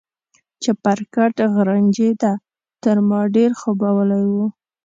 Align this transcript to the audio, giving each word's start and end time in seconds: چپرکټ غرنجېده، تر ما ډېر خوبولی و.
چپرکټ 0.63 1.35
غرنجېده، 1.53 2.33
تر 2.83 2.95
ما 3.09 3.21
ډېر 3.35 3.51
خوبولی 3.61 4.23
و. 4.31 4.35